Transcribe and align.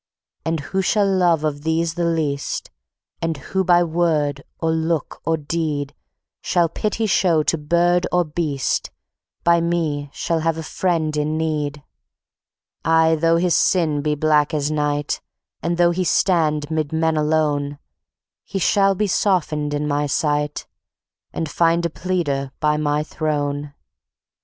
"And 0.43 0.61
who 0.61 0.81
shall 0.81 1.05
love 1.05 1.43
of 1.43 1.61
these 1.61 1.93
the 1.93 2.05
least, 2.05 2.71
And 3.21 3.37
who 3.37 3.63
by 3.63 3.83
word 3.83 4.43
or 4.59 4.71
look 4.71 5.21
or 5.27 5.37
deed 5.37 5.93
Shall 6.41 6.69
pity 6.69 7.05
show 7.05 7.43
to 7.43 7.55
bird 7.55 8.07
or 8.11 8.25
beast, 8.25 8.89
By 9.43 9.61
Me 9.61 10.09
shall 10.11 10.39
have 10.39 10.57
a 10.57 10.63
friend 10.63 11.15
in 11.15 11.37
need. 11.37 11.83
Aye, 12.83 13.13
though 13.13 13.37
his 13.37 13.53
sin 13.55 14.01
be 14.01 14.15
black 14.15 14.55
as 14.55 14.71
night, 14.71 15.21
And 15.61 15.77
though 15.77 15.91
he 15.91 16.03
stand 16.03 16.71
'mid 16.71 16.91
men 16.91 17.15
alone, 17.15 17.77
He 18.43 18.57
shall 18.57 18.95
be 18.95 19.05
softened 19.05 19.71
in 19.71 19.87
My 19.87 20.07
sight, 20.07 20.65
And 21.31 21.47
find 21.47 21.85
a 21.85 21.91
pleader 21.91 22.49
by 22.59 22.75
My 22.75 23.03
Throne. 23.03 23.75